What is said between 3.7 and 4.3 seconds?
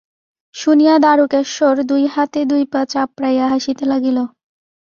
লাগিল।